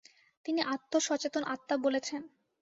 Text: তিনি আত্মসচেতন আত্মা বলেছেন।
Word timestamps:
তিনি 0.45 0.61
আত্মসচেতন 0.73 1.43
আত্মা 1.53 1.75
বলেছেন। 1.77 2.21